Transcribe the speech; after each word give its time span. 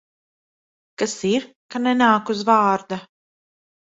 Kas 1.01 1.11
ir, 1.31 1.45
ka 1.75 1.81
nenāk 1.83 2.31
uz 2.35 2.41
vārda? 2.47 2.99